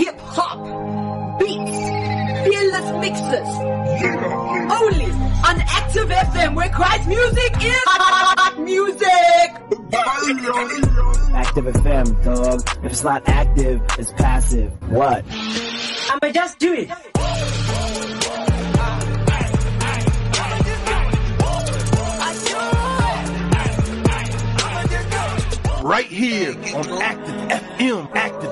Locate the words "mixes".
3.04-3.50